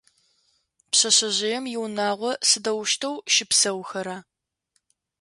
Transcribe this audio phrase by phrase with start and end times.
[0.89, 4.17] Пшъэшъэжъыем иунагъо сыдэущтэу щыпсэухэра?